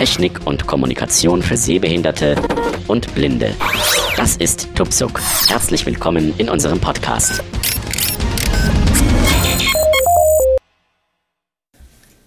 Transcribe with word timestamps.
Technik 0.00 0.46
und 0.46 0.66
Kommunikation 0.66 1.42
für 1.42 1.58
Sehbehinderte 1.58 2.34
und 2.88 3.14
Blinde. 3.14 3.54
Das 4.16 4.34
ist 4.38 4.74
Tupsuk. 4.74 5.20
Herzlich 5.46 5.84
willkommen 5.84 6.32
in 6.38 6.48
unserem 6.48 6.80
Podcast. 6.80 7.44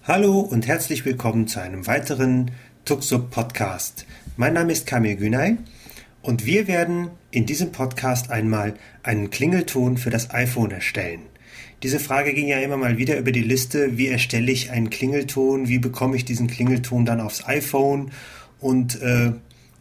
Hallo 0.04 0.38
und 0.38 0.68
herzlich 0.68 1.04
willkommen 1.04 1.48
zu 1.48 1.60
einem 1.60 1.84
weiteren 1.88 2.52
Tuxup 2.84 3.32
Podcast. 3.32 4.06
Mein 4.36 4.52
Name 4.52 4.70
ist 4.70 4.86
Kamil 4.86 5.16
Günay 5.16 5.56
und 6.22 6.46
wir 6.46 6.68
werden 6.68 7.10
in 7.32 7.44
diesem 7.44 7.72
Podcast 7.72 8.30
einmal 8.30 8.74
einen 9.02 9.30
Klingelton 9.30 9.96
für 9.96 10.10
das 10.10 10.30
iPhone 10.30 10.70
erstellen. 10.70 11.22
Diese 11.82 12.00
Frage 12.00 12.32
ging 12.32 12.48
ja 12.48 12.58
immer 12.60 12.76
mal 12.76 12.98
wieder 12.98 13.18
über 13.18 13.32
die 13.32 13.42
Liste, 13.42 13.98
wie 13.98 14.08
erstelle 14.08 14.50
ich 14.50 14.70
einen 14.70 14.90
Klingelton, 14.90 15.68
wie 15.68 15.78
bekomme 15.78 16.16
ich 16.16 16.24
diesen 16.24 16.46
Klingelton 16.46 17.04
dann 17.04 17.20
aufs 17.20 17.46
iPhone 17.46 18.10
und 18.60 19.00
äh, 19.02 19.32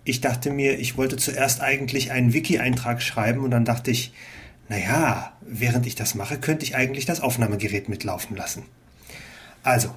ich 0.06 0.20
dachte 0.20 0.50
mir, 0.52 0.80
ich 0.80 0.98
wollte 0.98 1.16
zuerst 1.16 1.62
eigentlich 1.62 2.12
einen 2.12 2.34
Wiki-Eintrag 2.34 3.02
schreiben 3.02 3.40
und 3.42 3.52
dann 3.52 3.64
dachte 3.64 3.92
ich, 3.92 4.12
naja, 4.68 5.34
während 5.42 5.86
ich 5.86 5.96
das 5.96 6.16
mache, 6.16 6.38
könnte 6.38 6.66
ich 6.66 6.76
eigentlich 6.76 7.06
das 7.06 7.22
Aufnahmegerät 7.22 7.90
mitlaufen 7.90 8.36
lassen. 8.36 8.64
Also, 9.64 9.96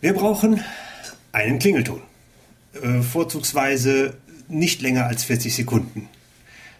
wir 0.00 0.14
brauchen 0.14 0.62
einen 1.32 1.58
Klingelton. 1.58 2.00
Äh, 2.82 3.02
vorzugsweise 3.02 4.16
nicht 4.48 4.80
länger 4.80 5.06
als 5.06 5.24
40 5.24 5.54
Sekunden. 5.54 6.08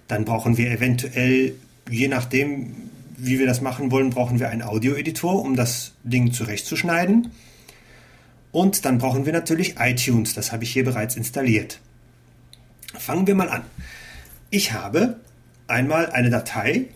Dann 0.06 0.25
brauchen 0.25 0.56
wir 0.56 0.70
eventuell, 0.70 1.55
je 1.91 2.09
nachdem, 2.09 2.88
wie 3.19 3.38
wir 3.38 3.47
das 3.47 3.61
machen 3.61 3.91
wollen, 3.91 4.11
brauchen 4.11 4.38
wir 4.38 4.48
einen 4.48 4.62
Audioeditor, 4.62 5.42
um 5.42 5.56
das 5.56 5.92
Ding 6.05 6.33
zurechtzuschneiden. 6.33 7.33
Und 8.52 8.84
dann 8.84 8.98
brauchen 8.98 9.27
wir 9.27 9.33
natürlich 9.33 9.75
iTunes, 9.78 10.34
das 10.34 10.52
habe 10.52 10.64
ich 10.64 10.72
hier 10.72 10.84
bereits 10.84 11.16
installiert. 11.16 11.80
Fangen 12.97 13.27
wir 13.27 13.34
mal 13.34 13.50
an. 13.50 13.62
Ich 14.50 14.72
habe 14.72 15.16
einmal 15.66 16.06
eine 16.06 16.30
Datei, 16.30 16.86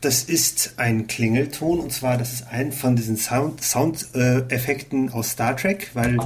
das 0.00 0.22
ist 0.22 0.74
ein 0.76 1.08
Klingelton 1.08 1.80
und 1.80 1.92
zwar 1.92 2.18
das 2.18 2.32
ist 2.32 2.46
ein 2.52 2.70
von 2.70 2.94
diesen 2.94 3.16
Soundeffekten 3.16 5.08
Sound, 5.08 5.14
äh, 5.14 5.16
aus 5.16 5.30
Star 5.30 5.56
Trek, 5.56 5.90
weil 5.94 6.16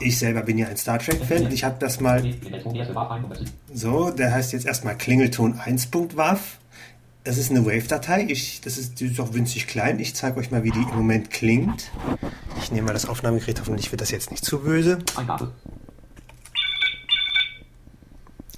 ich 0.00 0.18
selber 0.18 0.42
bin 0.42 0.58
ja 0.58 0.68
ein 0.68 0.76
Star 0.76 0.98
Trek-Fan 0.98 1.50
ich 1.50 1.64
habe 1.64 1.76
das 1.78 2.00
mal. 2.00 2.22
So, 3.72 4.10
der 4.10 4.32
heißt 4.32 4.52
jetzt 4.52 4.66
erstmal 4.66 4.96
Klingelton 4.96 5.58
1.wav. 5.58 6.58
Das 7.22 7.36
ist 7.36 7.50
eine 7.50 7.66
Wave-Datei. 7.66 8.24
das 8.24 8.78
ist, 8.78 9.00
die 9.00 9.06
ist 9.06 9.20
auch 9.20 9.34
winzig 9.34 9.66
klein. 9.66 10.00
Ich 10.00 10.14
zeige 10.14 10.38
euch 10.40 10.50
mal, 10.50 10.64
wie 10.64 10.70
die 10.70 10.78
im 10.78 10.96
Moment 10.96 11.30
klingt. 11.30 11.90
Ich 12.58 12.72
nehme 12.72 12.86
mal 12.86 12.92
das 12.92 13.06
Aufnahmegerät, 13.06 13.60
hoffentlich 13.60 13.90
wird 13.92 14.00
das 14.00 14.10
jetzt 14.10 14.30
nicht 14.30 14.44
zu 14.44 14.60
böse. 14.60 14.98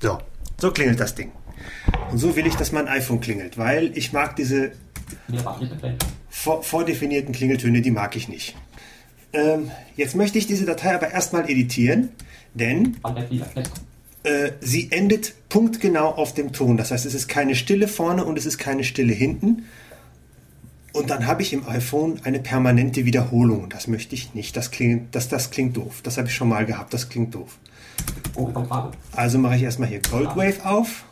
So, 0.00 0.18
so 0.60 0.70
klingelt 0.70 1.00
das 1.00 1.14
Ding. 1.14 1.32
Und 2.10 2.18
so 2.18 2.36
will 2.36 2.46
ich, 2.46 2.54
dass 2.54 2.72
mein 2.72 2.88
iPhone 2.88 3.20
klingelt, 3.20 3.58
weil 3.58 3.96
ich 3.96 4.12
mag 4.12 4.36
diese 4.36 4.72
vor, 6.28 6.62
vordefinierten 6.62 7.32
Klingeltöne, 7.34 7.82
die 7.82 7.90
mag 7.90 8.16
ich 8.16 8.28
nicht. 8.28 8.56
Ähm, 9.32 9.70
jetzt 9.96 10.14
möchte 10.14 10.38
ich 10.38 10.46
diese 10.46 10.66
Datei 10.66 10.94
aber 10.94 11.10
erstmal 11.10 11.48
editieren, 11.50 12.10
denn 12.54 12.96
äh, 14.24 14.52
sie 14.60 14.90
endet 14.92 15.34
punktgenau 15.48 16.10
auf 16.10 16.34
dem 16.34 16.52
Ton. 16.52 16.76
Das 16.76 16.90
heißt, 16.90 17.06
es 17.06 17.14
ist 17.14 17.28
keine 17.28 17.54
Stille 17.54 17.88
vorne 17.88 18.24
und 18.24 18.38
es 18.38 18.46
ist 18.46 18.58
keine 18.58 18.84
Stille 18.84 19.12
hinten. 19.12 19.64
Und 20.92 21.08
dann 21.08 21.26
habe 21.26 21.42
ich 21.42 21.52
im 21.52 21.66
iPhone 21.66 22.20
eine 22.24 22.38
permanente 22.38 23.04
Wiederholung. 23.04 23.70
Das 23.70 23.86
möchte 23.86 24.14
ich 24.14 24.34
nicht. 24.34 24.56
Das 24.56 24.70
klingt, 24.70 25.14
das, 25.14 25.28
das 25.28 25.50
klingt 25.50 25.76
doof. 25.76 26.00
Das 26.02 26.18
habe 26.18 26.28
ich 26.28 26.34
schon 26.34 26.48
mal 26.48 26.66
gehabt. 26.66 26.92
Das 26.92 27.08
klingt 27.08 27.34
doof. 27.34 27.58
Also 29.12 29.38
mache 29.38 29.56
ich 29.56 29.62
erstmal 29.62 29.88
hier 29.88 30.02
Goldwave 30.02 30.64
auf. 30.64 31.04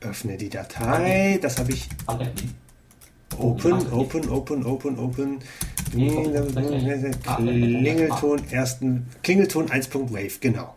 Öffne 0.00 0.36
die 0.36 0.48
Datei. 0.48 1.38
Das 1.40 1.58
habe 1.58 1.72
ich. 1.72 1.88
Open, 3.38 3.92
open, 3.92 4.28
open, 4.30 4.66
open, 4.66 4.98
open. 4.98 5.38
Klingelton 7.36 8.40
ersten. 8.50 9.06
Klingelton 9.22 9.68
1.wave, 9.68 10.38
genau. 10.40 10.74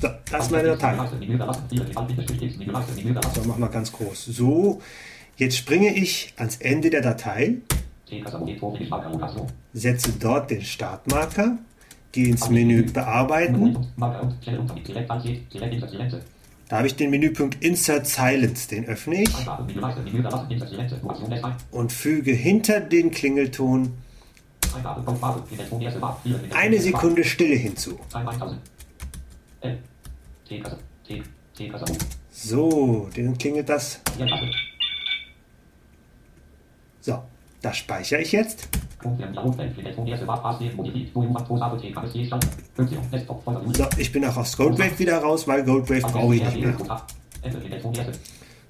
So, 0.00 0.08
das 0.30 0.44
ist 0.44 0.52
meine 0.52 0.68
Datei. 0.68 0.96
So, 3.34 3.42
mach 3.46 3.58
mal 3.58 3.68
ganz 3.68 3.92
groß. 3.92 4.26
So, 4.26 4.80
jetzt 5.36 5.56
springe 5.56 5.94
ich 5.94 6.32
ans 6.36 6.56
Ende 6.56 6.90
der 6.90 7.02
Datei. 7.02 7.56
Setze 9.72 10.12
dort 10.18 10.50
den 10.50 10.62
Startmarker. 10.62 11.58
Gehe 12.12 12.28
ins 12.28 12.48
Menü 12.48 12.84
Bearbeiten. 12.84 13.76
Da 16.68 16.78
habe 16.78 16.86
ich 16.86 16.96
den 16.96 17.10
Menüpunkt 17.10 17.64
Insert 17.64 18.06
Silence, 18.06 18.68
den 18.68 18.84
öffne 18.84 19.22
ich 19.22 19.34
und 21.70 21.92
füge 21.92 22.32
hinter 22.32 22.80
den 22.80 23.10
Klingelton 23.10 23.96
eine 26.52 26.80
Sekunde 26.80 27.24
Stille 27.24 27.54
hinzu. 27.54 27.98
So, 32.30 33.08
dann 33.16 33.38
klingelt 33.38 33.68
das. 33.68 34.00
So, 37.00 37.22
das 37.62 37.76
speichere 37.78 38.20
ich 38.20 38.32
jetzt. 38.32 38.68
So, 43.74 43.86
ich 43.96 44.12
bin 44.12 44.24
auch 44.24 44.36
aus 44.36 44.56
Goldwave 44.56 44.98
wieder 44.98 45.18
raus, 45.18 45.46
weil 45.46 45.64
Goldwave 45.64 46.00
brauche 46.00 46.34
ich 46.34 46.42
nicht 46.42 46.60
mehr. 46.60 46.76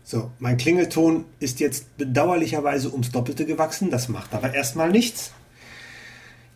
So, 0.05 0.31
mein 0.39 0.57
Klingelton 0.57 1.25
ist 1.39 1.61
jetzt 1.61 1.97
bedauerlicherweise 1.97 2.91
ums 2.93 3.11
Doppelte 3.11 3.45
gewachsen, 3.45 3.91
das 3.91 4.09
macht 4.09 4.35
aber 4.35 4.55
erstmal 4.55 4.91
nichts. 4.91 5.33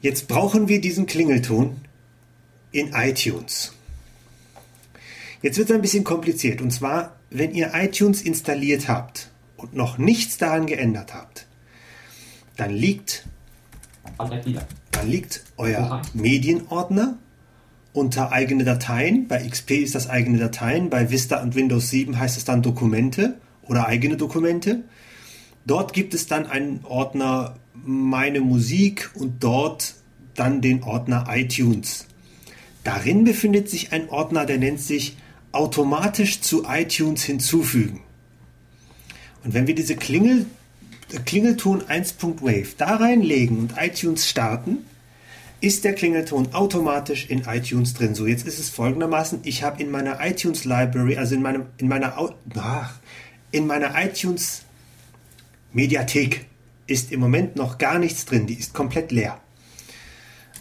Jetzt 0.01 0.27
brauchen 0.27 0.69
wir 0.69 0.81
diesen 0.81 1.07
Klingelton 1.07 1.77
in 2.73 2.93
iTunes. 2.95 3.73
Jetzt 5.43 5.59
wird 5.59 5.71
es 5.71 5.75
ein 5.75 5.83
bisschen 5.83 6.05
kompliziert 6.05 6.61
und 6.61 6.71
zwar, 6.71 7.17
wenn 7.31 7.55
ihr 7.55 7.73
iTunes 7.75 8.23
installiert 8.23 8.89
habt 8.89 9.31
und 9.57 9.75
noch 9.75 9.99
nichts 9.99 10.39
daran 10.39 10.67
geändert 10.67 11.15
habt, 11.15 11.47
dann 12.57 12.71
liegt 12.71 13.27
da 14.19 15.03
liegt 15.03 15.45
euer 15.57 16.03
Medienordner 16.15 17.19
unter 17.93 18.33
eigene 18.33 18.65
Dateien. 18.65 19.29
Bei 19.29 19.47
XP 19.47 19.73
ist 19.73 19.95
das 19.95 20.09
eigene 20.09 20.39
Dateien. 20.39 20.91
Bei 20.91 21.11
Vista 21.11 21.43
und 21.43 21.55
Windows 21.55 21.91
7 21.91 22.19
heißt 22.19 22.37
es 22.37 22.45
dann 22.45 22.63
Dokumente 22.63 23.37
oder 23.63 23.87
eigene 23.87 24.17
Dokumente. 24.17 24.85
Dort 25.67 25.93
gibt 25.93 26.15
es 26.15 26.27
dann 26.27 26.47
einen 26.47 26.85
Ordner 26.85 27.57
Meine 27.75 28.41
Musik 28.41 29.11
und 29.15 29.43
dort 29.43 29.95
dann 30.35 30.61
den 30.61 30.83
Ordner 30.83 31.27
iTunes. 31.31 32.07
Darin 32.85 33.25
befindet 33.25 33.69
sich 33.69 33.93
ein 33.93 34.09
Ordner, 34.09 34.45
der 34.45 34.59
nennt 34.59 34.81
sich 34.81 35.17
automatisch 35.53 36.41
zu 36.41 36.65
iTunes 36.65 37.23
hinzufügen. 37.23 38.01
Und 39.45 39.55
wenn 39.55 39.67
wir 39.67 39.75
diese 39.75 39.97
Klingel 39.97 40.47
Klingelton 41.25 41.83
1.wave 41.83 42.69
da 42.77 42.97
reinlegen 42.97 43.59
und 43.59 43.75
iTunes 43.79 44.29
starten, 44.29 44.79
ist 45.61 45.85
der 45.85 45.95
Klingelton 45.95 46.55
automatisch 46.55 47.27
in 47.31 47.43
iTunes 47.43 47.95
drin. 47.95 48.15
So, 48.15 48.27
jetzt 48.27 48.47
ist 48.47 48.59
es 48.59 48.69
folgendermaßen, 48.69 49.41
ich 49.45 49.63
habe 49.63 49.81
in 49.83 49.91
meiner 49.91 50.19
iTunes 50.21 50.65
Library, 50.65 51.17
also 51.17 51.35
in 51.35 51.43
meinem 51.43 51.67
in 51.79 51.89
meiner 51.89 52.19
ach, 52.59 52.95
in 53.53 53.67
meiner 53.67 53.93
iTunes 54.03 54.63
Mediathek 55.73 56.47
ist 56.87 57.13
im 57.13 57.21
Moment 57.21 57.57
noch 57.57 57.79
gar 57.79 57.99
nichts 57.99 58.25
drin, 58.25 58.47
die 58.47 58.55
ist 58.55 58.75
komplett 58.75 59.13
leer. 59.13 59.39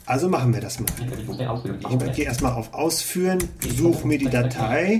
Also 0.05 0.29
machen 0.29 0.53
wir 0.53 0.61
das 0.61 0.79
mal. 0.79 0.89
Ich 2.07 2.13
gehe 2.15 2.25
erstmal 2.25 2.53
auf 2.53 2.73
Ausführen, 2.73 3.39
suche 3.75 4.07
mir 4.07 4.17
die 4.17 4.29
Datei 4.29 4.99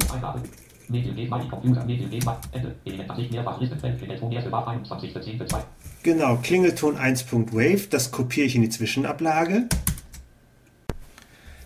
Genau, 6.04 6.38
Klingelton 6.38 6.98
1.wave, 6.98 7.88
das 7.90 8.12
kopiere 8.12 8.48
ich 8.48 8.56
in 8.56 8.62
die 8.62 8.70
Zwischenablage. 8.70 9.68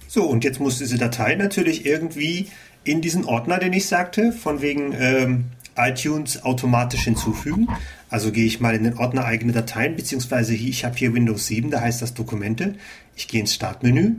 So, 0.07 0.25
und 0.25 0.43
jetzt 0.43 0.59
muss 0.59 0.77
diese 0.77 0.97
Datei 0.97 1.35
natürlich 1.35 1.85
irgendwie 1.85 2.47
in 2.83 3.01
diesen 3.01 3.25
Ordner, 3.25 3.59
den 3.59 3.73
ich 3.73 3.87
sagte, 3.87 4.31
von 4.31 4.61
wegen 4.61 4.93
ähm, 4.97 5.45
iTunes 5.75 6.43
automatisch 6.43 7.01
hinzufügen. 7.01 7.67
Also 8.09 8.31
gehe 8.31 8.45
ich 8.45 8.59
mal 8.59 8.75
in 8.75 8.83
den 8.83 8.97
Ordner 8.97 9.25
eigene 9.25 9.51
Dateien, 9.51 9.95
beziehungsweise 9.95 10.53
hier, 10.53 10.69
ich 10.69 10.85
habe 10.85 10.95
hier 10.95 11.13
Windows 11.13 11.47
7, 11.47 11.71
da 11.71 11.81
heißt 11.81 12.01
das 12.01 12.13
Dokumente. 12.13 12.75
Ich 13.15 13.27
gehe 13.27 13.41
ins 13.41 13.53
Startmenü, 13.53 14.15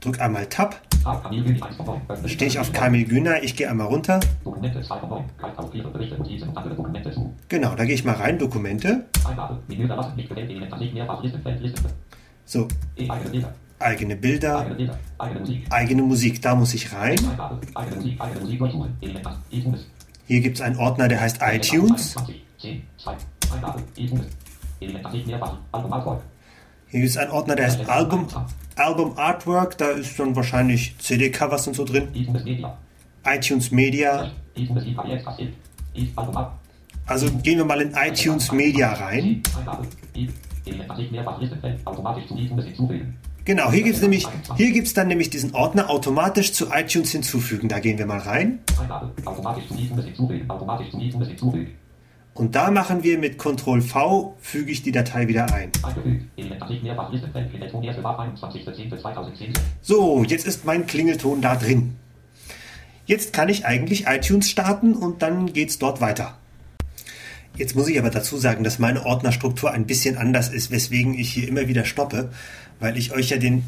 drücke 0.00 0.22
einmal 0.22 0.46
Tab 0.46 0.87
Tab 1.02 1.22
Kamil 1.22 1.44
Güni 1.44 1.62
1 1.62 1.76
von 1.76 1.86
9. 1.86 2.00
Öffne 2.08 2.28
Stehe 2.28 2.48
ich 2.48 2.58
auf 2.58 2.72
Kamil 2.72 3.04
Günay, 3.04 3.40
ich 3.44 3.56
gehe 3.56 3.70
einmal 3.70 3.86
runter. 3.86 4.20
Dokumente 4.44 4.80
2 4.80 4.98
von 4.98 5.08
9. 5.08 5.24
Greif 5.38 5.58
auf 5.58 5.70
Briefe, 5.70 5.88
Berichte, 5.88 6.16
Notizen 6.16 6.48
und 6.48 6.56
andere 6.56 6.74
Dokumente 6.74 7.10
zu. 7.12 7.34
Genau, 7.48 7.74
da 7.74 7.84
gehe 7.84 7.94
ich 7.94 8.04
mal 8.04 8.14
rein, 8.14 8.38
Dokumente. 8.38 9.04
So. 12.44 12.68
Eigene 13.80 14.16
Bilder. 14.16 14.66
eigene 15.68 16.02
Musik. 16.02 16.42
da 16.42 16.54
muss 16.54 16.74
ich 16.74 16.92
rein. 16.92 17.18
Eingabe. 17.18 17.60
Eigene 17.74 17.96
Musik. 17.96 18.20
Eigene 18.20 18.40
Musik 18.40 18.58
durchsuchen. 18.58 18.96
Element 19.00 19.26
8. 19.26 19.36
iTunes. 19.50 19.86
Hier 20.26 20.40
gibt 20.40 20.56
es 20.56 20.62
einen 20.62 20.76
Ordner, 20.76 21.08
der 21.08 21.20
heißt 21.20 21.38
iTunes. 21.42 22.12
20. 22.12 22.42
10. 22.58 22.82
2. 22.98 23.16
Eingabe. 23.54 23.82
iTunes. 23.96 24.26
Element 24.80 25.12
nicht 25.12 25.26
mehrfach. 25.26 25.58
Album 25.72 25.92
Artwork. 25.92 26.22
Hier 26.88 27.00
gibt 27.00 27.10
es 27.10 27.16
einen 27.18 27.30
Ordner, 27.30 27.54
der 27.54 27.66
heißt 27.66 27.88
Album, 27.88 28.28
Album 28.78 29.16
Artwork, 29.16 29.76
da 29.78 29.90
ist 29.90 30.18
dann 30.18 30.34
wahrscheinlich 30.36 30.96
CD-Covers 30.98 31.66
und 31.68 31.74
so 31.74 31.84
drin. 31.84 32.08
iTunes 33.24 33.70
Media. 33.70 34.30
Also 37.06 37.30
gehen 37.30 37.58
wir 37.58 37.64
mal 37.64 37.80
in 37.80 37.94
iTunes 37.94 38.52
Media 38.52 38.92
rein. 38.92 39.42
Genau, 43.44 43.72
hier 43.72 43.82
gibt 43.82 43.96
es 43.96 44.02
nämlich, 44.02 44.26
hier 44.56 44.72
gibt's 44.72 44.92
dann 44.92 45.08
nämlich 45.08 45.30
diesen 45.30 45.54
Ordner 45.54 45.88
automatisch 45.88 46.52
zu 46.52 46.66
iTunes 46.70 47.12
hinzufügen. 47.12 47.68
Da 47.68 47.78
gehen 47.78 47.96
wir 47.96 48.04
mal 48.04 48.18
rein. 48.18 48.58
Automatisch 49.24 50.90
zu 50.90 50.98
hinzufügen. 50.98 51.78
Und 52.38 52.54
da 52.54 52.70
machen 52.70 53.02
wir 53.02 53.18
mit 53.18 53.36
Ctrl 53.36 53.82
V, 53.82 54.36
füge 54.40 54.70
ich 54.70 54.84
die 54.84 54.92
Datei 54.92 55.26
wieder 55.26 55.52
ein. 55.52 55.72
Eingefügt. 55.82 56.24
Element 56.36 56.70
nicht 56.70 56.82
mehrfach. 56.84 57.10
Listenfeld. 57.10 57.50
Klingelton 57.50 57.88
1. 57.88 58.02
War 58.04 58.20
21.10.2010. 58.20 59.54
So, 59.82 60.22
jetzt 60.22 60.46
ist 60.46 60.64
mein 60.64 60.86
Klingelton 60.86 61.40
da 61.40 61.56
drin. 61.56 61.96
Jetzt 63.06 63.32
kann 63.32 63.48
ich 63.48 63.66
eigentlich 63.66 64.06
iTunes 64.06 64.48
starten 64.48 64.94
und 64.94 65.20
dann 65.20 65.52
geht's 65.52 65.80
dort 65.80 66.00
weiter. 66.00 66.38
Jetzt 67.56 67.74
muss 67.74 67.88
ich 67.88 67.98
aber 67.98 68.10
dazu 68.10 68.36
sagen, 68.36 68.62
dass 68.62 68.78
meine 68.78 69.04
Ordnerstruktur 69.04 69.72
ein 69.72 69.86
bisschen 69.86 70.16
anders 70.16 70.48
ist, 70.48 70.70
weswegen 70.70 71.18
ich 71.18 71.32
hier 71.32 71.48
immer 71.48 71.66
wieder 71.66 71.84
stoppe, 71.84 72.30
weil 72.78 72.96
ich 72.96 73.10
euch 73.12 73.30
ja 73.30 73.38
den 73.38 73.64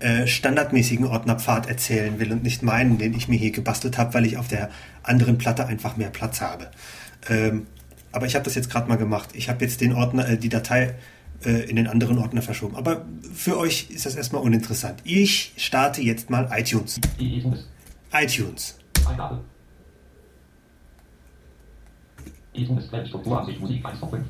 äh, 0.00 0.26
standardmäßigen 0.26 1.06
Ordnerpfad 1.06 1.68
erzählen 1.68 2.18
will 2.18 2.32
und 2.32 2.42
nicht 2.42 2.64
meinen, 2.64 2.98
den 2.98 3.14
ich 3.14 3.28
mir 3.28 3.38
hier 3.38 3.52
gebastelt 3.52 3.98
habe, 3.98 4.14
weil 4.14 4.26
ich 4.26 4.36
auf 4.36 4.48
der 4.48 4.68
anderen 5.04 5.38
Platte 5.38 5.66
einfach 5.66 5.96
mehr 5.96 6.10
Platz 6.10 6.40
habe. 6.40 6.72
Ähm, 7.28 7.68
aber 8.12 8.26
ich 8.26 8.34
habe 8.34 8.44
das 8.44 8.54
jetzt 8.54 8.70
gerade 8.70 8.88
mal 8.88 8.96
gemacht. 8.96 9.30
Ich 9.34 9.48
habe 9.48 9.64
jetzt 9.64 9.80
den 9.80 9.92
Ordner, 9.92 10.28
äh, 10.28 10.38
die 10.38 10.48
Datei 10.48 10.94
äh, 11.44 11.68
in 11.68 11.76
den 11.76 11.86
anderen 11.86 12.18
Ordner 12.18 12.42
verschoben. 12.42 12.76
Aber 12.76 13.04
für 13.32 13.56
euch 13.56 13.90
ist 13.90 14.06
das 14.06 14.16
erstmal 14.16 14.42
uninteressant. 14.42 15.00
Ich 15.04 15.52
starte 15.56 16.02
jetzt 16.02 16.30
mal 16.30 16.48
iTunes. 16.52 17.00
iTunes. 17.18 17.66
iTunes. 18.12 18.78
ITunes 22.52 22.88
Quellenstrukturansicht 22.88 23.60
Musik 23.60 23.84
1 23.84 23.98
von 23.98 24.10
5. 24.10 24.24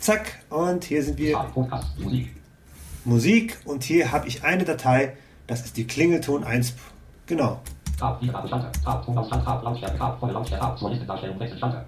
Zack. 0.00 0.42
Und 0.50 0.84
hier 0.84 1.02
sind 1.02 1.18
wir 1.18 1.38
Musik. 3.04 3.58
Und 3.64 3.84
hier 3.84 4.12
habe 4.12 4.26
ich 4.28 4.42
eine 4.44 4.64
Datei, 4.64 5.16
das 5.46 5.64
ist 5.64 5.76
die 5.76 5.86
Klingelton 5.86 6.42
1. 6.42 6.74
Genau. 7.26 7.60
Tab. 7.98 8.20
Tab. 8.20 8.50
Tab. 8.50 9.06
Tab 9.06 9.62
Lautstärke. 9.62 9.98
Tab 9.98 10.78
zur 10.78 10.90
Listendarstellung 10.90 11.38
wechseln 11.38 11.58
Schalter. 11.58 11.86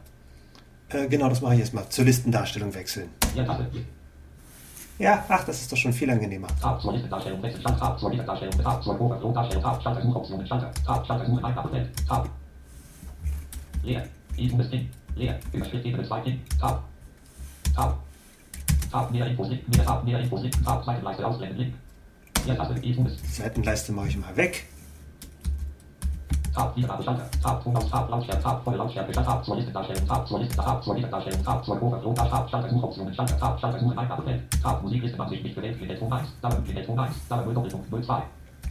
Äh, 0.89 1.09
genau, 1.09 1.29
das 1.29 1.41
mache 1.41 1.55
ich 1.55 1.61
erstmal. 1.61 1.89
Zur 1.89 2.05
Listendarstellung 2.05 2.73
wechseln. 2.75 3.09
Ja, 4.99 5.25
ach, 5.29 5.45
das 5.45 5.61
ist 5.61 5.71
doch 5.71 5.77
schon 5.77 5.93
viel 5.93 6.09
angenehmer. 6.09 6.49
Tab 6.61 6.81
zur 6.81 6.93
Listendarstellung 6.93 7.43
wechseln 7.43 7.63
Schalter. 7.63 7.79
Tab 7.79 7.99
zur 7.99 8.11
Listendarstellung. 8.11 8.59
Tab 8.63 8.83
zur 8.83 9.01
Overflow-Darstellung. 9.01 9.63
Tab 9.63 9.83
Schalter 9.83 10.03
Suchoptionen 10.03 10.47
Schalter. 10.47 10.73
Tab 10.87 11.07
Schalter 11.07 11.27
Suchen 11.27 11.45
Eingabefeld. 11.45 12.07
Tab. 12.07 12.29
Leer. 13.83 14.09
iTunes 14.37 14.71
Ding. 14.71 14.89
Leer. 15.17 15.39
Überschrift 15.53 15.85
Ebene 15.85 16.07
2 16.07 16.21
Ding. 16.21 16.41
Tab. 16.59 16.85
Tab. 17.75 17.99
Tab 18.91 19.11
mehr 19.11 19.27
Infos 19.27 19.49
Link. 19.49 19.69
Mehr 19.69 19.85
Tab 19.85 20.05
mehr 20.05 20.21
Infos 20.21 20.43
Link. 20.43 20.65
Tab 20.65 20.85
Seitenleiste 20.85 21.27
ausblenden 21.27 21.59
Link. 21.59 21.75
Leertaste. 22.47 22.75
Die 22.81 23.07
Seitenleiste 23.33 23.93
mache 23.93 24.09
ich 24.09 24.17
mal 24.17 24.37
weg. 24.37 24.67
Tab 26.57 27.05
Schalter. 27.05 27.31
Tab 27.43 27.63
Tonaus. 27.63 27.91
Tab 27.91 28.11
Lautstärke. 28.11 28.43
Tab 28.43 28.65
volle 28.65 28.77
Lautstärke. 28.79 29.13
Tab 29.13 29.45
zur 29.45 29.57
Listendarstellung. 29.57 30.09
Tab 30.09 30.27
zur 30.27 30.41
Listen. 30.41 30.57
Tab 30.57 30.83
zur 30.83 30.95
Listendarstellung. 30.95 31.45
Tab 31.45 31.65
zur 31.65 31.83
Overflow. 31.83 32.15
Tab 32.15 32.51
Schalter 32.51 32.71
Suchoptionen 32.71 33.15
Schalter. 33.15 33.39
Tab 33.39 33.61
Schalter 33.61 33.79
Suchen 33.79 33.99
Eingabefeld. 33.99 34.43
Tab 34.63 34.83
Musiklistenansicht 34.83 35.45
nicht 35.45 35.55
gewählt. 35.55 35.77
Klingelton 35.77 36.13
1. 36.13 36.29
Dauer 36.41 36.63
Klingelton 36.65 36.99
1. 36.99 37.15
Dauer 37.29 37.45
0 37.45 37.55
Doppelpunkt 37.55 38.07
02. 38.07 38.23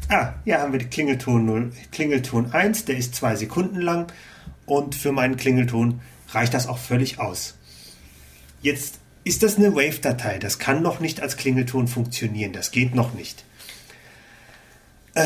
Ah, 0.09 0.33
hier 0.43 0.59
haben 0.59 0.71
wir 0.71 0.79
die 0.79 0.85
Klingelton 0.85 1.45
0, 1.45 1.71
Klingelton 1.91 2.53
1, 2.53 2.85
der 2.85 2.95
ist 2.95 3.15
zwei 3.15 3.35
Sekunden 3.35 3.81
lang 3.81 4.11
und 4.67 4.93
für 4.93 5.11
meinen 5.11 5.35
Klingelton 5.35 6.01
reicht 6.29 6.53
das 6.53 6.67
auch 6.67 6.77
völlig 6.77 7.19
aus. 7.19 7.57
Jetzt 8.61 8.99
ist 9.23 9.41
das 9.41 9.57
eine 9.57 9.73
Wave-Datei, 9.73 10.37
das 10.37 10.59
kann 10.59 10.83
noch 10.83 10.99
nicht 10.99 11.21
als 11.21 11.37
Klingelton 11.37 11.87
funktionieren, 11.87 12.53
das 12.53 12.69
geht 12.69 12.93
noch 12.93 13.15
nicht. 13.15 13.43
Äh, 15.15 15.25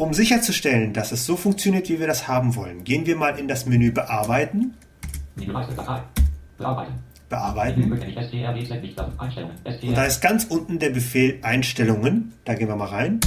um 0.00 0.14
sicherzustellen, 0.14 0.92
dass 0.92 1.12
es 1.12 1.26
so 1.26 1.36
funktioniert, 1.36 1.88
wie 1.88 2.00
wir 2.00 2.06
das 2.06 2.26
haben 2.26 2.56
wollen, 2.56 2.84
gehen 2.84 3.04
wir 3.06 3.16
mal 3.16 3.38
in 3.38 3.48
das 3.48 3.66
Menü 3.66 3.92
Bearbeiten. 3.92 4.74
Bearbeiten. 7.28 7.82
Und 9.88 9.96
da 9.96 10.04
ist 10.04 10.20
ganz 10.20 10.44
unten 10.44 10.78
der 10.78 10.90
Befehl 10.90 11.38
Einstellungen, 11.42 12.32
da 12.44 12.54
gehen 12.54 12.68
wir 12.68 12.76
mal 12.76 12.88
rein. 12.88 13.20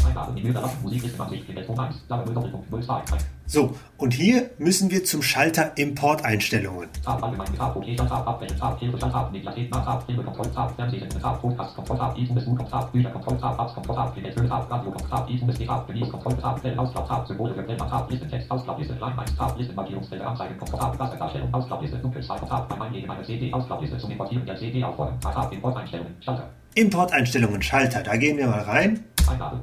Eingabe. 3.52 3.52
Menü 3.52 3.52
verlassen. 3.52 3.52
Musiklistenansicht. 3.52 3.52
Klingelton 3.52 3.52
1. 3.52 3.52
Dauer 3.52 3.52
0 3.52 3.52
Doppelpunkt 3.52 3.52
02. 3.52 3.54
So, 3.54 3.76
und 3.98 4.14
hier 4.14 4.50
müssen 4.58 4.90
wir 4.90 5.04
zum 5.04 5.22
Schalter 5.22 5.78
Import-Einstellungen. 5.78 6.90
Tab 7.04 7.24
allgemein. 7.24 7.56
Tab 7.56 7.76
OK. 7.76 7.96
Tab 7.98 8.28
Abwählen. 8.28 8.58
Tab 8.58 8.80
Hilfe. 8.80 8.98
Tab 8.98 9.32
Mediathek. 9.32 9.72
Tab 9.72 10.06
Filme. 10.06 10.24
Kontroll. 10.24 10.52
Tab 10.52 10.76
Fernsehen. 10.76 11.10
Tab 11.10 11.42
Podcast. 11.42 11.76
Kontroll. 11.76 11.98
Tab 11.98 12.18
iTunes. 12.18 12.46
Suchen. 12.46 12.70
Tab 12.70 12.92
Bücher. 12.92 13.10
Kontroll. 13.10 13.38
Tab 13.38 13.60
Apps. 13.60 13.74
Kontroll. 13.74 13.96
Tab 13.96 14.14
Klingeltöne. 14.14 14.50
Tab 14.50 14.72
Radio. 14.72 14.92
Tab 15.10 15.30
iTunes. 15.30 15.60
Tab 15.60 15.88
Genieß. 15.88 16.10
Kontroll. 16.10 16.38
Tab 16.38 16.62
Quellen. 16.62 16.80
Ausklapp. 16.80 17.08
Tab 17.08 17.28
Symbole. 17.28 17.54
Quellen. 17.54 17.78
Tab 17.78 18.10
Listentext. 18.10 18.50
Ausklapp. 18.52 18.80
Liste. 18.80 18.94
Line 18.94 19.20
1. 19.20 19.36
Tab 19.36 19.58
Listenmarkierungsfelder. 19.58 20.28
Anzeigen. 20.28 20.58
Kontroll. 20.58 20.80
Tab 20.80 21.00
Rasterdarstellung. 21.00 21.54
Ausklappliste. 21.54 21.98
Dunkelzeichen. 21.98 22.48
Tab 22.48 22.70
beim 22.70 22.82
Eingeben 22.82 23.12
einer 23.12 23.24
CD. 23.24 23.54
Ausklappliste 23.54 23.98
zum 23.98 24.12
Importieren 24.12 24.46
der 24.46 24.56
CD 24.56 24.84
auffordern. 24.84 25.20
Tab 25.20 25.52
Import-Einstellungen. 25.52 26.16
Schalter. 26.22 26.50
Import-Einstellungen, 26.76 27.62
Schalter, 27.62 28.02
da 28.02 28.16
gehen 28.16 28.38
wir 28.38 28.48
mal 28.48 28.62
rein. 28.62 29.04
Eingabe. 29.30 29.62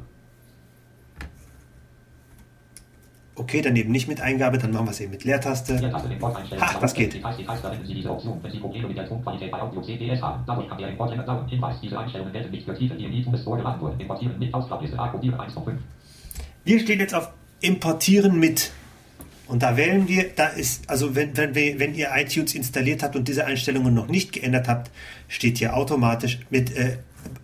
Okay, 3.51 3.63
dann 3.63 3.75
eben 3.75 3.91
nicht 3.91 4.07
mit 4.07 4.21
Eingabe, 4.21 4.59
dann 4.59 4.71
machen 4.71 4.87
wir 4.87 4.91
es 4.93 5.01
eben 5.01 5.11
mit 5.11 5.25
Leertaste. 5.25 5.75
Ach, 6.61 6.79
das 6.81 6.95
geht. 6.95 7.15
Details, 7.15 7.37
Details 7.37 7.61
verwenden 7.61 7.85
Sie 7.87 7.95
diese 7.95 8.11
Option, 8.11 8.39
wenn 8.43 8.53
Sie 8.53 8.59
Probleme 8.59 8.87
mit 8.89 8.97
der 8.97 9.09
Tonqualität 9.09 9.51
bei 9.51 9.61
Audio 9.61 9.83
CDS 9.83 10.23
haben. 10.23 10.45
Dadurch 10.47 10.69
kann 10.69 10.79
der 10.79 10.89
Import 10.91 11.11
länger 11.11 11.25
dauern. 11.25 11.49
Hinweis, 11.49 11.77
diese 11.83 11.99
Einstellungen 11.99 12.33
gelten 12.33 12.51
nicht 12.53 12.65
für 12.65 12.75
Titel, 12.77 12.97
die 12.97 13.05
in 13.07 13.13
iTunes 13.13 13.43
vorgeladen 13.43 13.81
wurden. 13.81 13.99
Importieren 13.99 14.39
mit 14.39 14.55
Ausklappliste. 14.55 14.97
Akkopieren 14.99 15.41
1 15.41 15.53
von 15.53 15.65
5. 15.65 15.81
Wir 16.65 16.79
stehen 16.81 17.01
jetzt 17.01 17.15
auf 17.15 17.31
Importieren 17.61 18.39
mit. 18.39 18.71
Und 19.49 19.65
da 19.65 19.77
wählen 19.77 20.07
wir, 20.07 20.31
da 20.37 20.47
ist, 20.47 20.89
also 20.89 21.17
wenn, 21.17 21.37
wenn, 21.37 21.57
wir- 21.57 21.81
wenn 21.81 21.97
ihr 21.97 22.11
iTunes 22.15 22.55
installiert 22.55 23.03
habt 23.03 23.17
und 23.17 23.27
diese 23.27 23.47
Einstellungen 23.47 23.93
noch 23.93 24.07
nicht 24.07 24.33
geändert 24.33 24.69
habt, 24.69 24.93
steht 25.27 25.59
hier 25.59 25.75
automatisch 25.77 26.39
mit 26.51 26.71
äh, 26.77 26.99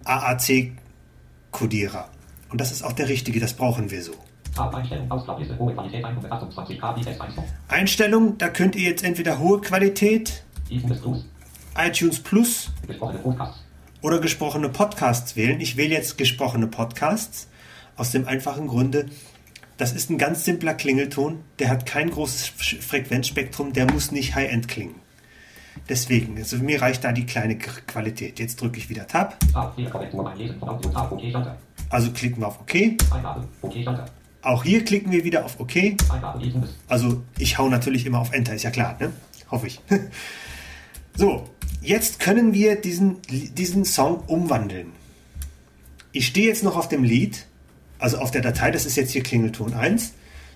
AAC-Kodierer. 0.05 2.09
Und 2.51 2.61
das 2.61 2.71
ist 2.71 2.85
auch 2.85 2.93
der 2.93 3.09
richtige, 3.09 3.41
das 3.41 3.55
brauchen 3.55 3.91
wir 3.91 4.05
so. 4.05 4.13
Einstellung. 4.59 5.11
Ausklappliste. 5.11 5.59
Hohe 5.59 5.75
Qualität 5.75 6.05
128 6.05 6.81
kbps 6.81 7.21
1 7.21 7.35
von. 7.35 7.45
Einstellung, 7.69 8.39
da 8.39 8.49
könnt 8.49 8.77
ihr 8.77 8.89
jetzt 8.89 9.05
entweder 9.05 9.39
hohe 9.39 9.61
Qualität, 9.61 10.45
iTunes 11.77 12.21
Plus. 12.21 12.71
oder 14.03 14.21
gesprochene 14.21 14.69
Podcasts 14.69 15.37
wählen. 15.37 15.61
Ich 15.61 15.77
wähle 15.77 15.95
jetzt 15.95 16.19
gesprochene 16.19 16.67
Podcasts 16.67 17.49
aus 17.97 18.11
dem 18.13 18.27
einfachen 18.27 18.69
Grunde, 18.69 19.07
das 19.79 19.93
ist 19.93 20.11
ein 20.11 20.17
ganz 20.17 20.45
simpler 20.45 20.75
Klingelton, 20.75 21.41
der 21.59 21.69
hat 21.69 21.85
kein 21.85 22.11
großes 22.11 22.47
Frequenzspektrum, 22.47 23.73
der 23.73 23.91
muss 23.91 24.11
nicht 24.11 24.35
High-End 24.35 24.69
klingen. 24.69 24.95
Deswegen, 25.89 26.39
also 26.39 26.57
mir 26.57 26.81
reicht 26.81 27.05
da 27.05 27.13
die 27.13 27.27
kleine 27.27 27.59
Qualität. 27.59 28.39
Jetzt 28.39 28.61
drücke 28.61 28.79
ich 28.79 28.89
wieder 28.89 29.07
Tab, 29.07 29.37
also 31.91 32.11
klicken 32.11 32.41
wir 32.41 32.49
auf 32.49 32.61
OK. 32.61 32.75
Auch 34.47 34.63
hier 34.63 34.85
klicken 34.85 35.11
wir 35.11 35.25
wieder 35.25 35.45
auf 35.45 35.59
OK. 35.59 35.97
Also 36.87 37.25
ich 37.37 37.59
hau 37.59 37.69
natürlich 37.69 38.07
immer 38.07 38.21
auf 38.21 38.33
Enter, 38.33 38.55
ist 38.55 38.63
ja 38.63 38.71
klar, 38.71 38.97
ne? 39.01 39.11
Hoffe 39.51 39.67
ich. 39.67 39.81
so, 41.17 41.49
jetzt 41.83 42.21
können 42.21 42.55
wir 42.55 42.81
diesen, 42.81 43.17
diesen 43.29 43.85
Song 43.85 44.21
umwandeln. 44.29 44.93
Ich 46.13 46.29
stehe 46.29 46.47
jetzt 46.47 46.63
noch 46.63 46.77
auf 46.77 46.87
dem 46.87 47.03
Lied, 47.03 47.45
also 47.99 48.19
auf 48.19 48.31
der 48.31 48.41
Datei, 48.41 48.71
das 48.71 48.87
ist 48.87 48.95
jetzt 48.95 49.11
hier 49.11 49.25
Klingelton 49.25 49.75
1, 49.75 50.15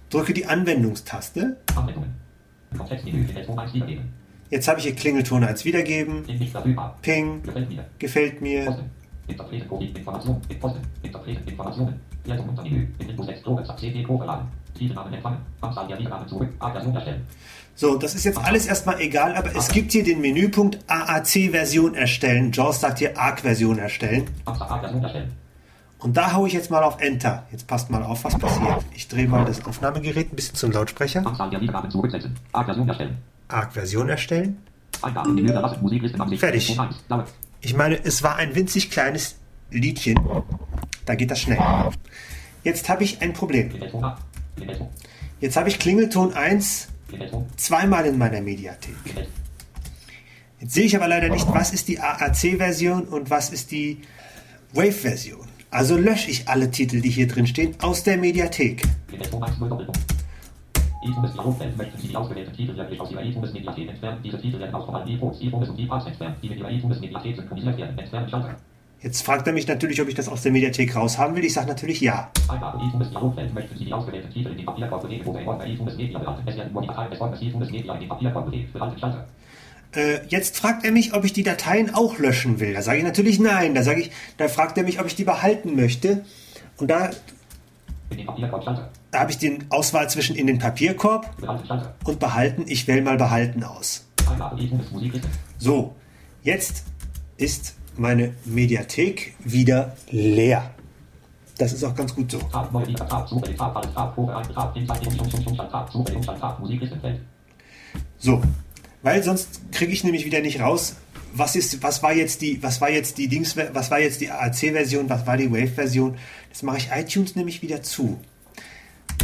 drücke 0.08 0.34
die 0.34 0.46
Anwendungstaste. 0.46 1.56
Anwendungen. 1.74 2.14
Kontextmenü. 2.78 3.24
Klingelton 3.24 3.58
1 3.58 3.74
wiedergeben. 3.74 4.04
Jetzt 4.50 4.68
habe 4.68 4.78
ich 4.78 4.84
hier 4.86 4.94
Klingelton 4.94 5.42
1 5.42 5.64
wiedergeben. 5.64 6.22
Ping, 7.02 7.42
Gefällt 7.42 7.68
mir. 7.68 7.84
gefällt 7.98 8.40
mir. 8.40 8.64
Posten. 8.66 8.90
Interpreten 9.26 9.68
Code. 9.68 9.84
Information. 9.86 10.40
Posten. 10.60 10.80
Interpreten 11.02 11.48
Informationen. 11.48 12.00
Wertung 12.30 12.48
unter 12.48 12.62
Menü. 12.62 12.88
In 12.98 13.08
Windows 13.08 13.26
6 13.26 13.42
Pro 13.42 13.56
Website 13.56 13.78
CD 13.78 14.06
hochladen. 14.06 14.46
Titelnamen 14.76 15.12
empfangen. 15.12 15.38
Anzahl 15.60 15.88
der 15.88 15.98
Wiedergaben 15.98 16.28
zurück. 16.28 16.48
A-Version 16.58 16.94
erstellen. 16.94 17.26
So, 17.74 17.96
das 17.96 18.14
ist 18.14 18.24
jetzt 18.24 18.38
alles 18.38 18.66
erstmal 18.66 19.00
egal, 19.00 19.34
aber 19.34 19.54
es 19.56 19.68
gibt 19.68 19.92
hier 19.92 20.04
den 20.04 20.20
Menüpunkt 20.20 20.78
AAC-Version 20.86 21.94
erstellen. 21.94 22.52
JAWS 22.52 22.80
sagt 22.80 22.98
hier 22.98 23.18
ARC-Version 23.18 23.78
erstellen. 23.78 24.28
Und 25.98 26.16
da 26.16 26.32
haue 26.32 26.48
ich 26.48 26.54
jetzt 26.54 26.70
mal 26.70 26.82
auf 26.82 27.00
Enter. 27.00 27.46
Jetzt 27.50 27.66
passt 27.66 27.90
mal 27.90 28.02
auf, 28.02 28.24
was 28.24 28.38
passiert. 28.38 28.84
Ich 28.94 29.08
drehe 29.08 29.28
mal 29.28 29.44
das 29.44 29.64
Aufnahmegerät 29.64 30.32
ein 30.32 30.36
bisschen 30.36 30.54
zum 30.54 30.72
Lautsprecher. 30.72 31.22
ARC-Version 33.48 34.08
erstellen. 34.08 34.58
Fertig. 36.38 36.66
Telefon 36.66 36.86
1. 36.86 37.04
Laut. 37.08 37.24
Ich 37.60 37.76
meine, 37.76 38.02
es 38.02 38.22
war 38.22 38.36
ein 38.36 38.54
winzig 38.54 38.90
kleines 38.90 39.38
Liedchen. 39.70 40.18
Da 41.10 41.16
geht 41.16 41.32
das 41.32 41.40
schnell. 41.40 41.58
Jetzt 42.62 42.88
habe 42.88 43.02
ich 43.02 43.20
ein 43.20 43.32
Problem. 43.32 43.68
Jetzt 45.40 45.56
habe 45.56 45.68
ich 45.68 45.80
Klingelton 45.80 46.34
1 46.34 46.86
Klingelton. 47.08 47.46
zweimal 47.56 48.06
in 48.06 48.16
meiner 48.16 48.40
Mediathek. 48.40 48.94
Jetzt 50.60 50.72
sehe 50.72 50.84
ich 50.84 50.94
aber 50.94 51.08
leider 51.08 51.28
nicht, 51.28 51.52
was 51.52 51.72
ist 51.72 51.88
die 51.88 51.98
AAC-Version 51.98 53.08
und 53.08 53.28
was 53.28 53.50
ist 53.50 53.72
die 53.72 54.02
Wave-Version. 54.72 55.48
Also 55.72 55.96
lösche 55.96 56.30
ich 56.30 56.46
alle 56.48 56.70
Titel, 56.70 57.00
die 57.00 57.10
hier 57.10 57.26
drin 57.26 57.48
stehen, 57.48 57.74
aus 57.82 58.04
der 58.04 58.16
Mediathek. 58.16 58.84
Klingelton 70.42 70.76
1 70.76 70.90
0 71.32 71.48
Doppelpunkt. 71.90 72.88
iTunes 72.88 73.10
Dialogfeld 73.10 73.54
möchten 73.54 73.78
Sie 73.78 73.84
die 73.86 73.92
ausgewählten 73.94 74.30
Titel 74.30 74.50
wirklich 74.50 74.68
aus 74.68 74.78
Ihrer 74.78 74.88
iTunes 74.88 75.08
Mediathek 75.08 75.36
entfernen. 75.36 75.66
Diese 75.66 75.96
Titel 75.96 76.14
werden 76.14 76.26
auch 76.26 76.36
von 76.36 76.46
allen 76.46 76.52
iPhones, 76.52 76.52
iPhones 76.52 76.74
und 76.74 76.84
iPads 76.84 77.20
entfernt, 77.20 77.40
die 77.40 77.56
mit 77.56 77.84
Ihrer 77.84 77.96
iTunes 77.96 78.20
Mediathek 78.20 78.40
synchronisiert 78.40 78.74
werden. 78.74 78.80
Entfernen 78.80 78.98
Schalter. 78.98 79.10
Jetzt 79.10 79.16
fragt 79.16 79.24
er 79.24 79.32
mich 79.32 79.38
natürlich, 79.40 79.40
ob 79.40 79.48
ich 79.48 79.54
das 79.54 79.58
aus 79.58 79.62
der 79.62 79.72
Mediathek 79.72 79.74
raushaben 79.74 79.74
will. 79.74 79.74
Ich 79.74 79.74
sage 79.74 79.76
natürlich 79.76 79.90
ja. 79.90 79.90
Äh, 79.92 80.26
jetzt 80.28 80.56
fragt 80.56 80.84
er 80.84 80.92
mich, 80.92 81.14
ob 81.14 81.24
ich 81.24 81.32
die 81.32 81.42
Dateien 81.42 81.94
auch 81.94 82.18
löschen 82.18 82.60
will. 82.60 82.74
Da 82.74 82.82
sage 82.82 82.98
ich 82.98 83.04
natürlich 83.04 83.40
nein. 83.40 83.74
Da 83.74 83.82
sage 83.82 84.02
ich, 84.02 84.10
da 84.36 84.48
fragt 84.48 84.76
er 84.76 84.84
mich, 84.84 85.00
ob 85.00 85.06
ich 85.06 85.16
die 85.16 85.24
behalten 85.24 85.74
möchte. 85.74 86.24
Und 86.76 86.88
da, 86.90 87.10
da 89.10 89.18
habe 89.18 89.30
ich 89.30 89.38
die 89.38 89.58
Auswahl 89.70 90.08
zwischen 90.10 90.36
in 90.36 90.46
den 90.46 90.58
Papierkorb 90.58 91.34
und 92.04 92.20
behalten. 92.20 92.64
Ich 92.68 92.86
wähle 92.86 93.02
mal 93.02 93.16
behalten 93.16 93.64
aus. 93.64 94.06
So, 95.58 95.94
jetzt 96.42 96.84
ist 97.36 97.74
meine 97.96 98.34
Mediathek 98.44 99.34
wieder 99.44 99.96
leer. 100.10 100.70
Das 101.58 101.72
ist 101.72 101.84
auch 101.84 101.94
ganz 101.94 102.14
gut 102.14 102.30
so. 102.30 102.38
So, 108.18 108.42
weil 109.02 109.22
sonst 109.22 109.60
kriege 109.72 109.92
ich 109.92 110.04
nämlich 110.04 110.24
wieder 110.24 110.40
nicht 110.40 110.60
raus, 110.60 110.96
was 111.34 111.56
ist, 111.56 111.82
was 111.82 112.02
war 112.02 112.12
jetzt 112.12 112.40
die, 112.40 112.62
was 112.62 112.80
war 112.80 112.90
jetzt 112.90 113.18
die 113.18 113.28
Dings, 113.28 113.56
was 113.56 113.90
war 113.90 114.00
jetzt 114.00 114.20
die 114.20 114.30
AAC-Version, 114.30 115.08
was 115.08 115.26
war 115.26 115.36
die 115.36 115.50
Wave-Version. 115.50 116.16
Das 116.48 116.62
mache 116.62 116.78
ich 116.78 116.90
iTunes 116.90 117.36
nämlich 117.36 117.62
wieder 117.62 117.82
zu. 117.82 118.18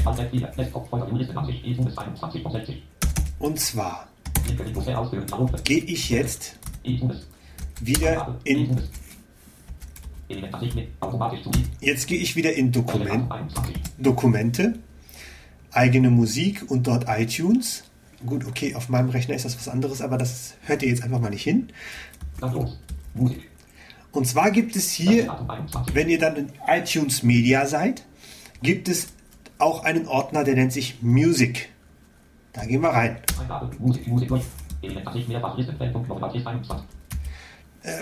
Alt 0.05 0.31
4, 0.31 0.47
Desktop, 0.59 0.89
Folger, 0.89 1.13
Listenansicht, 1.13 1.65
iTunes 1.65 1.97
21 1.99 2.43
von 2.43 2.53
60. 2.53 2.83
Und 3.39 3.59
zwar 3.59 4.09
gehe 5.65 5.79
ich 5.85 6.11
jetzt. 6.11 6.59
Wieder 7.81 8.39
in, 8.45 8.81
jetzt 11.81 12.07
gehe 12.07 12.19
ich 12.19 12.37
wieder 12.37 12.53
in 12.55 12.73
Dokument, 12.73 13.31
21. 13.31 13.77
Dokumente, 13.99 14.79
eigene 15.71 16.11
Musik 16.11 16.71
und 16.71 16.87
dort 16.87 17.05
iTunes. 17.09 17.85
Gut, 18.25 18.47
okay, 18.47 18.75
auf 18.75 18.89
meinem 18.89 19.11
Rechner 19.11 19.35
ist 19.35 19.45
das 19.45 19.57
was 19.57 19.69
anderes, 19.69 20.01
aber 20.01 20.17
das 20.19 20.55
hört 20.63 20.83
ihr 20.83 20.89
jetzt 20.89 21.03
einfach 21.03 21.21
mal 21.21 21.31
nicht 21.31 21.43
hin. 21.43 21.69
Musik. 23.15 23.51
Und 24.13 24.27
zwar 24.27 24.51
gibt 24.51 24.77
es 24.77 24.91
hier 24.91 25.27
Datum 25.27 25.51
21. 25.51 25.95
Wenn 25.95 26.09
ihr 26.09 26.19
dann 26.19 26.37
in 26.37 26.53
iTunes 26.67 27.23
Media 27.23 27.67
seid, 27.67 28.05
gibt 28.63 28.89
es 28.89 29.09
auch 29.59 29.85
einen 29.85 30.07
Ordner, 30.07 30.45
der 30.45 30.55
nennt 30.55 30.73
sich 30.73 31.03
Music. 31.03 31.69
Da 32.53 32.65
gehen 32.65 32.81
wir 32.81 32.89
rein. 32.89 33.19
Eingabe, 33.39 33.71
Musik, 33.79 34.07
Musik, 34.07 34.31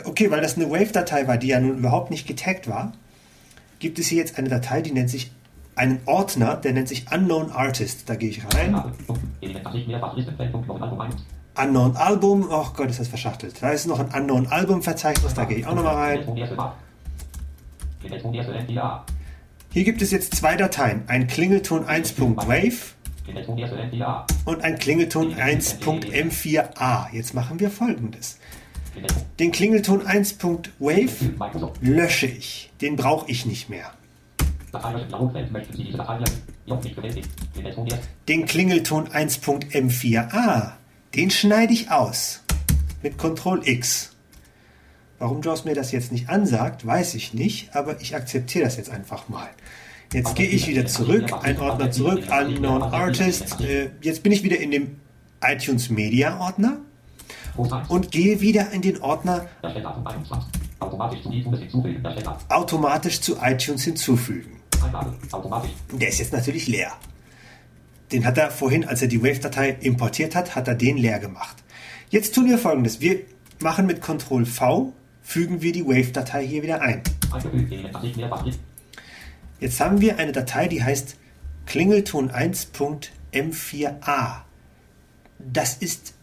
okay, 0.05 0.31
weil 0.31 0.41
das 0.41 0.57
eine 0.57 0.71
Wave-Datei 0.71 1.26
war, 1.26 1.37
die 1.37 1.49
ja 1.49 1.61
nun 1.61 1.79
überhaupt 1.79 2.11
nicht 2.11 2.26
getaggt 2.26 2.69
war, 2.69 2.93
gibt 3.79 3.99
es 3.99 4.07
hier 4.07 4.19
jetzt 4.19 4.38
eine 4.38 4.49
Datei, 4.49 4.81
die 4.81 4.93
nennt 4.93 5.11
sich 5.11 5.33
einen 5.76 6.00
Ordner, 6.07 6.57
der 6.57 6.73
nennt 6.73 6.88
sich 6.88 7.07
Unknown 7.12 7.50
Artist. 7.50 8.09
Da 8.09 8.14
gehe 8.14 8.31
ich 8.31 8.45
rein. 8.45 8.75
Eingabe, 8.75 8.93
Punkt. 9.07 9.23
Elementansicht, 9.41 9.88
mehrfach 9.88 10.17
Listenfeld, 10.17 10.53
Punkt, 10.53 10.69
Nummer 10.69 10.85
21. 10.85 11.26
Unknown 11.57 11.97
Album, 11.97 12.49
oh 12.50 12.67
Gott, 12.75 12.91
ist 12.91 13.00
das 13.00 13.09
verschachtelt. 13.09 13.62
Da 13.62 13.71
ist 13.71 13.87
noch 13.87 14.00
ein 14.00 14.09
Unknown 14.09 14.47
Album 14.49 14.83
Verzeichnis, 14.83 15.35
da 15.35 15.45
gehe 15.45 15.59
ich 15.59 15.67
auch 15.67 15.75
nochmal 15.75 15.95
rein. 15.95 16.25
Hier 19.71 19.85
gibt 19.85 20.03
es 20.03 20.11
jetzt 20.11 20.35
zwei 20.35 20.57
Dateien, 20.57 21.03
ein 21.07 21.26
Klingelton 21.26 21.85
1.wave 21.85 22.95
Klingelton, 23.25 23.59
erste 23.59 23.76
NDA. 23.76 24.26
und 24.45 24.62
ein 24.62 24.79
Klingelton 24.79 25.35
1.m4a. 25.35 27.07
Jetzt 27.12 27.35
machen 27.35 27.59
wir 27.59 27.71
folgendes. 27.71 28.38
Den 29.38 29.52
Klingelton 29.52 30.02
1.wave 30.02 31.38
Microsoft. 31.38 31.82
lösche 31.82 32.26
ich. 32.26 32.70
Den 32.80 32.96
brauche 32.96 33.30
ich 33.30 33.46
nicht 33.46 33.68
mehr. 33.68 33.92
Den 38.28 38.46
Klingelton 38.46 39.08
1.m4a, 39.08 40.72
den 41.14 41.30
schneide 41.30 41.72
ich 41.72 41.90
aus. 41.90 42.42
Mit 43.02 43.18
Ctrl 43.18 43.60
X. 43.64 44.10
Warum 45.18 45.42
JAWS 45.42 45.64
mir 45.64 45.74
das 45.74 45.92
jetzt 45.92 46.10
nicht 46.10 46.28
ansagt, 46.28 46.84
weiß 46.84 47.14
ich 47.14 47.34
nicht, 47.34 47.76
aber 47.76 48.00
ich 48.00 48.16
akzeptiere 48.16 48.64
das 48.64 48.76
jetzt 48.76 48.90
einfach 48.90 49.28
mal. 49.28 49.48
Jetzt 50.12 50.36
gehe 50.36 50.48
ich 50.48 50.66
wieder 50.68 50.86
zurück, 50.86 51.32
ein 51.42 51.58
Ordner 51.58 51.90
zurück, 51.90 52.24
Unknown 52.30 52.82
Artist. 52.82 53.60
Äh, 53.60 53.90
jetzt 54.00 54.22
bin 54.22 54.32
ich 54.32 54.42
wieder 54.42 54.58
in 54.58 54.70
dem 54.70 54.96
iTunes 55.42 55.90
Media 55.90 56.38
Ordner. 56.38 56.78
Und 57.56 58.11
gehe 58.11 58.40
wieder 58.40 58.70
in 58.73 58.82
den 58.82 59.00
Ordner 59.00 59.46
Erstelldatum 59.62 60.06
21. 60.06 60.61
Automatisch 62.49 63.20
zu 63.20 63.37
iTunes 63.40 63.84
hinzufügen. 63.84 64.61
Der 65.92 66.08
ist 66.08 66.18
jetzt 66.18 66.32
natürlich 66.32 66.68
leer. 66.68 66.92
Den 68.12 68.26
hat 68.26 68.38
er 68.38 68.50
vorhin, 68.50 68.84
als 68.84 69.02
er 69.02 69.08
die 69.08 69.23
Wave-Datei 69.23 69.76
importiert 69.80 70.34
hat, 70.34 70.54
hat 70.54 70.68
er 70.68 70.75
den 70.75 70.96
leer 70.96 71.18
gemacht. 71.18 71.56
Jetzt 72.11 72.34
tun 72.34 72.46
wir 72.46 72.58
folgendes. 72.58 73.00
Wir 73.00 73.20
machen 73.61 73.87
mit 73.87 74.02
Ctrl 74.02 74.44
V, 74.44 74.92
fügen 75.23 75.62
wir 75.62 75.73
die 75.73 75.87
Wave-Datei 75.87 76.46
hier 76.46 76.62
wieder 76.62 76.82
ein. 76.82 77.02
Jetzt 79.58 79.80
haben 79.80 80.00
wir 80.00 80.18
eine 80.18 80.32
Datei, 80.32 80.68
die 80.68 80.84
heißt 80.84 81.16
Klingelton 81.66 82.30
1.m4a. 82.30 84.42
Das 85.38 85.76
ist 85.76 86.13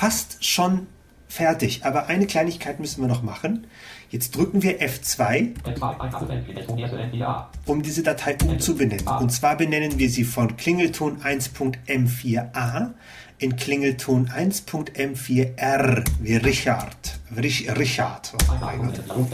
fast 0.00 0.42
schon 0.42 0.86
fertig, 1.28 1.84
aber 1.84 2.06
eine 2.06 2.26
Kleinigkeit 2.26 2.80
müssen 2.80 3.02
wir 3.02 3.08
noch 3.08 3.22
machen. 3.22 3.66
Jetzt 4.08 4.34
drücken 4.34 4.62
wir 4.62 4.80
F2 4.80 5.52
F2. 5.62 6.00
Eingabefeld. 6.00 6.44
Klingelton, 6.46 6.78
erste 6.78 6.96
NDA. 6.96 7.50
um 7.66 7.82
diese 7.82 8.02
Datei 8.02 8.38
umzubenennen. 8.42 9.06
Und 9.06 9.30
zwar 9.30 9.58
benennen 9.58 9.98
wir 9.98 10.08
sie 10.08 10.24
von 10.24 10.56
Klingelton 10.56 11.20
1.m4a 11.20 12.92
in 13.40 13.56
Klingelton 13.56 14.30
1.m4r 14.30 16.04
wie 16.20 16.36
Richard. 16.36 17.20
Rich, 17.36 17.70
Richard. 17.76 18.32
Oh. 19.14 19.26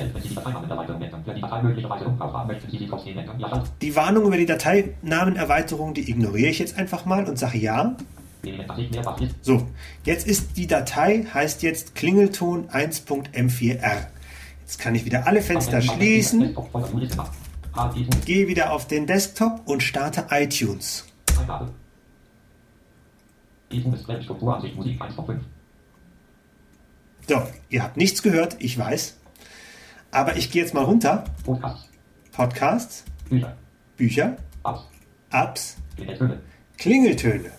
Die 3.81 3.95
Warnung 3.95 4.27
über 4.27 4.37
die 4.37 4.47
Dateinamenerweiterung, 4.47 5.95
die 5.95 6.11
ignoriere 6.11 6.51
ich 6.51 6.59
jetzt 6.59 6.77
einfach 6.77 7.05
mal 7.05 7.25
und 7.25 7.39
sage 7.39 7.59
ja. 7.59 7.97
So, 9.43 9.67
jetzt 10.05 10.27
ist 10.27 10.57
die 10.57 10.67
Datei, 10.67 11.25
heißt 11.33 11.63
jetzt 11.63 11.95
Klingelton 11.95 12.69
1.m4r. 12.69 14.07
Jetzt 14.61 14.79
kann 14.79 14.95
ich 14.95 15.05
wieder 15.05 15.27
alle 15.27 15.43
Fenster 15.43 15.81
schließen, 15.81 16.41
Desktop, 16.41 16.71
Folder, 16.71 16.99
Liste. 16.99 17.25
H, 17.75 17.91
iTunes. 17.95 18.25
gehe 18.25 18.49
wieder 18.49 18.73
auf 18.73 18.87
den 18.87 19.07
Desktop 19.07 19.61
und 19.67 19.83
starte 19.83 20.27
iTunes. 20.31 21.07
Eingabe. 21.39 21.73
iTunes. 23.71 24.05
Quellenstrukturansicht. 24.05 24.75
Musik 24.75 25.01
1 25.01 25.15
von 25.15 25.27
5. 25.27 25.45
So, 27.29 27.43
ihr 27.69 27.83
habt 27.83 27.97
nichts 27.97 28.23
gehört, 28.23 28.57
ich 28.61 28.79
weiß. 28.79 29.17
Aber 30.11 30.37
ich 30.37 30.51
gehe 30.51 30.63
jetzt 30.63 30.75
mal 30.75 30.85
runter. 30.85 31.25
Podcast. 31.45 31.89
Podcasts, 32.33 33.05
Bücher. 33.29 33.57
Bücher, 33.97 34.37
Apps. 34.65 34.87
Apps, 35.31 35.77
Klingeltöne. 35.97 36.41
Klingeltöne. 36.77 37.51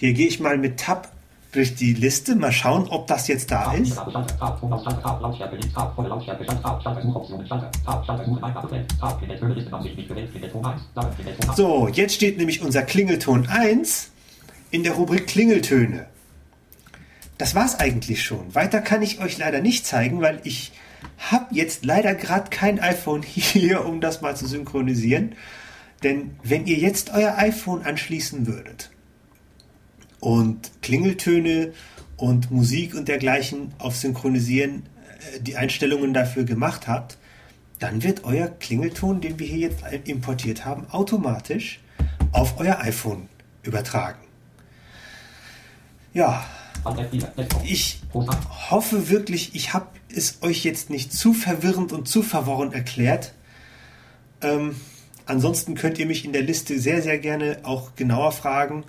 Hier 0.00 0.14
gehe 0.14 0.28
ich 0.28 0.40
mal 0.40 0.56
mit 0.56 0.80
Tab 0.80 1.12
durch 1.52 1.74
die 1.74 1.92
Liste, 1.92 2.34
mal 2.34 2.52
schauen, 2.52 2.88
ob 2.88 3.06
das 3.06 3.28
jetzt 3.28 3.50
da 3.50 3.74
ist. 3.74 3.96
Tab, 3.96 4.10
Schalter, 4.10 4.38
Tab, 4.38 4.58
Tonausschalter, 4.58 5.02
Tab, 5.02 5.20
Lautstärke 5.20 5.56
links, 5.56 5.74
Tab, 5.74 5.94
volle 5.94 6.08
Lautstärke, 6.08 6.42
Schalter, 6.46 6.62
Tab, 6.62 6.82
Schalter, 6.82 7.02
Suchoptionen, 7.02 7.46
Schalter, 7.46 7.70
Tab, 7.84 8.06
Schalter, 8.06 8.24
Suchen, 8.24 8.42
Eingabefeld, 8.42 8.98
Tab, 8.98 9.18
Klingeltöne, 9.18 9.52
Listenansicht, 9.52 9.96
nicht 9.98 10.08
gewählt, 10.08 10.30
Klingelton 10.30 10.64
1, 10.64 10.80
Sagen, 10.94 11.14
Klingelton 11.16 11.50
1. 11.50 11.56
So, 11.58 11.88
jetzt 11.88 12.14
steht 12.14 12.38
nämlich 12.38 12.62
unser 12.62 12.80
Klingelton 12.80 13.46
1 13.46 14.10
in 14.70 14.84
der 14.84 14.92
Rubrik 14.94 15.26
Klingeltöne. 15.26 16.06
Das 17.36 17.54
war's 17.54 17.78
eigentlich 17.78 18.22
schon. 18.22 18.54
Weiter 18.54 18.80
kann 18.80 19.02
ich 19.02 19.20
euch 19.20 19.36
leider 19.36 19.60
nicht 19.60 19.84
zeigen, 19.84 20.22
weil 20.22 20.40
ich 20.44 20.72
habe 21.18 21.54
jetzt 21.54 21.84
leider 21.84 22.14
gerade 22.14 22.48
kein 22.48 22.80
iPhone 22.80 23.20
hier, 23.22 23.84
um 23.84 24.00
das 24.00 24.22
mal 24.22 24.34
zu 24.34 24.46
synchronisieren. 24.46 25.34
Denn 26.02 26.38
wenn 26.42 26.64
ihr 26.64 26.78
jetzt 26.78 27.12
euer 27.12 27.36
iPhone 27.36 27.82
anschließen 27.82 28.46
würdet 28.46 28.90
und 30.20 30.70
Klingeltöne 30.82 31.72
und 32.16 32.50
Musik 32.50 32.94
und 32.94 33.08
dergleichen 33.08 33.74
auf 33.78 33.96
Synchronisieren 33.96 34.84
äh, 35.34 35.40
die 35.40 35.56
Einstellungen 35.56 36.14
dafür 36.14 36.44
gemacht 36.44 36.86
habt, 36.86 37.18
dann 37.78 38.02
wird 38.02 38.24
euer 38.24 38.48
Klingelton, 38.48 39.20
den 39.20 39.38
wir 39.38 39.46
hier 39.46 39.70
jetzt 39.70 39.82
importiert 40.04 40.64
haben, 40.66 40.86
automatisch 40.90 41.80
auf 42.32 42.60
euer 42.60 42.78
iPhone 42.80 43.28
übertragen. 43.62 44.20
Ja, 46.12 46.44
ich 47.64 48.00
hoffe 48.70 49.08
wirklich, 49.08 49.54
ich 49.54 49.72
habe 49.72 49.86
es 50.14 50.38
euch 50.42 50.64
jetzt 50.64 50.90
nicht 50.90 51.12
zu 51.12 51.32
verwirrend 51.32 51.92
und 51.92 52.08
zu 52.08 52.22
verworren 52.22 52.72
erklärt. 52.72 53.32
Ähm, 54.42 54.76
ansonsten 55.26 55.74
könnt 55.74 55.98
ihr 55.98 56.06
mich 56.06 56.24
in 56.24 56.32
der 56.32 56.42
Liste 56.42 56.78
sehr, 56.80 57.02
sehr 57.02 57.18
gerne 57.18 57.58
auch 57.62 57.94
genauer 57.96 58.32
fragen. 58.32 58.84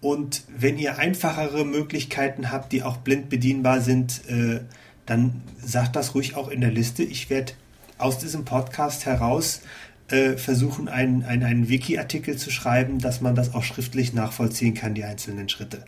Und 0.00 0.44
wenn 0.56 0.78
ihr 0.78 0.98
einfachere 0.98 1.64
Möglichkeiten 1.64 2.52
habt, 2.52 2.72
die 2.72 2.82
auch 2.82 2.98
blind 2.98 3.28
bedienbar 3.28 3.80
sind, 3.80 4.22
äh, 4.28 4.60
dann 5.06 5.42
sagt 5.60 5.96
das 5.96 6.14
ruhig 6.14 6.36
auch 6.36 6.48
in 6.48 6.60
der 6.60 6.70
Liste. 6.70 7.02
Ich 7.02 7.30
werde 7.30 7.52
aus 7.96 8.18
diesem 8.18 8.44
Podcast 8.44 9.06
heraus 9.06 9.62
äh, 10.08 10.36
versuchen, 10.36 10.88
einen, 10.88 11.24
einen, 11.24 11.42
einen 11.42 11.68
Wiki-Artikel 11.68 12.36
zu 12.36 12.50
schreiben, 12.50 12.98
dass 13.00 13.20
man 13.20 13.34
das 13.34 13.54
auch 13.54 13.64
schriftlich 13.64 14.12
nachvollziehen 14.12 14.74
kann, 14.74 14.94
die 14.94 15.04
einzelnen 15.04 15.48
Schritte. 15.48 15.84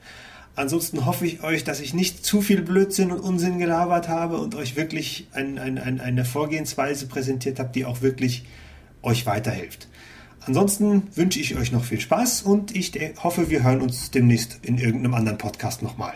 Ansonsten 0.56 1.06
hoffe 1.06 1.26
ich 1.26 1.42
euch, 1.42 1.62
dass 1.62 1.80
ich 1.80 1.94
nicht 1.94 2.24
zu 2.24 2.42
viel 2.42 2.62
Blödsinn 2.62 3.12
und 3.12 3.20
Unsinn 3.20 3.58
gelabert 3.58 4.08
habe 4.08 4.38
und 4.38 4.56
euch 4.56 4.76
wirklich 4.76 5.28
ein, 5.32 5.58
ein, 5.58 5.78
ein, 5.78 6.00
eine 6.00 6.24
Vorgehensweise 6.24 7.06
präsentiert 7.06 7.58
habe, 7.58 7.70
die 7.72 7.84
auch 7.84 8.02
wirklich 8.02 8.44
euch 9.02 9.24
weiterhilft. 9.26 9.88
Ansonsten 10.46 11.02
wünsche 11.14 11.40
ich 11.40 11.56
euch 11.56 11.72
noch 11.72 11.84
viel 11.84 12.00
Spaß 12.00 12.42
und 12.42 12.74
ich 12.74 12.92
hoffe, 13.22 13.50
wir 13.50 13.62
hören 13.62 13.82
uns 13.82 14.10
demnächst 14.10 14.60
in 14.62 14.78
irgendeinem 14.78 15.14
anderen 15.14 15.38
Podcast 15.38 15.82
nochmal. 15.82 16.14